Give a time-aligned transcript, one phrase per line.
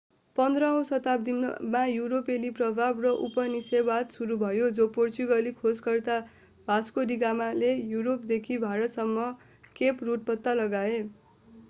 [0.35, 6.19] 15औँ शताब्दीमा युरोपेली प्रभाव र उपनिवेशवाद सुरु भयो जब पोर्चुगाली खोजकर्ता
[6.67, 9.31] भास्को डि गामाले युरोपदेखि भारतसम्म
[9.75, 10.97] केप रुट पत्ता लगाए